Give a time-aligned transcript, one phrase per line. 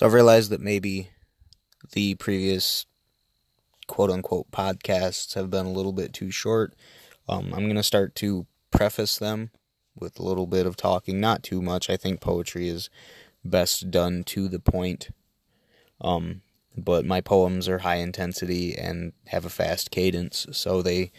[0.00, 1.10] So I've realized that maybe
[1.92, 2.86] the previous
[3.86, 6.74] quote unquote podcasts have been a little bit too short.
[7.28, 9.50] Um, I'm going to start to preface them
[9.94, 11.90] with a little bit of talking, not too much.
[11.90, 12.88] I think poetry is
[13.44, 15.10] best done to the point.
[16.00, 16.40] Um,
[16.74, 21.12] but my poems are high intensity and have a fast cadence, so they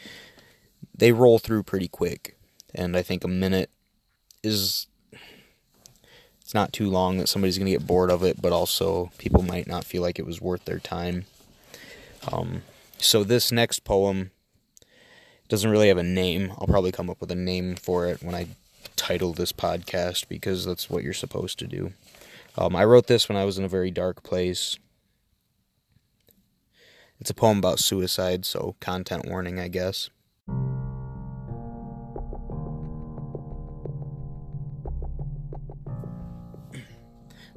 [0.98, 2.36] they roll through pretty quick.
[2.74, 3.70] And I think a minute
[4.42, 4.88] is
[6.52, 9.42] it's not too long that somebody's going to get bored of it, but also people
[9.42, 11.24] might not feel like it was worth their time.
[12.30, 12.64] Um,
[12.98, 14.32] so this next poem
[15.48, 16.52] doesn't really have a name.
[16.58, 18.48] I'll probably come up with a name for it when I
[18.98, 21.94] title this podcast because that's what you're supposed to do.
[22.58, 24.76] Um, I wrote this when I was in a very dark place.
[27.22, 30.10] It's a poem about suicide, so content warning, I guess.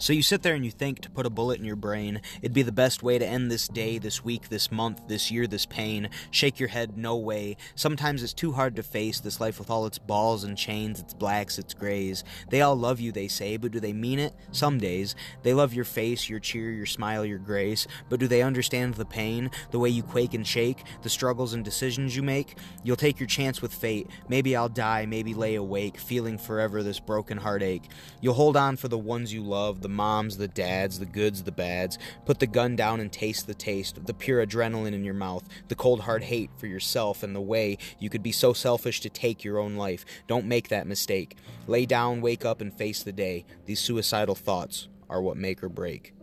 [0.05, 2.21] So you sit there and you think to put a bullet in your brain.
[2.43, 5.47] It'd be the best way to end this day, this week, this month, this year,
[5.47, 6.11] this pain.
[6.31, 7.57] Shake your head, no way.
[7.75, 11.15] Sometimes it's too hard to face this life with all its balls and chains, its
[11.15, 12.23] blacks, its grays.
[12.51, 14.35] They all love you, they say, but do they mean it?
[14.53, 15.17] Some days.
[15.43, 19.07] They love your face, your cheer, your smile, your grace, but do they understand the
[19.07, 22.59] pain, the way you quake and shake, the struggles and decisions you make?
[22.83, 24.11] You'll take your chance with fate.
[24.29, 27.89] Maybe I'll die, maybe lay awake, feeling forever this broken heartache.
[28.21, 31.53] You'll hold on for the ones you love the moms, the dads, the goods, the
[31.53, 31.99] bads.
[32.27, 35.75] Put the gun down and taste the taste, the pure adrenaline in your mouth, the
[35.75, 39.45] cold hard hate for yourself and the way you could be so selfish to take
[39.45, 40.05] your own life.
[40.27, 41.37] Don't make that mistake.
[41.67, 43.45] Lay down, wake up, and face the day.
[43.67, 46.15] These suicidal thoughts are what make or break.